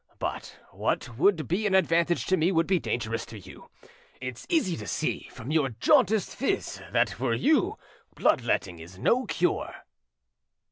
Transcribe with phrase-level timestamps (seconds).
[0.17, 3.69] But what would be an advantage to me would be dangerous to you.
[4.19, 7.77] It's easy to see from your jaundiced phiz that for you
[8.15, 9.71] blood letting is no cure."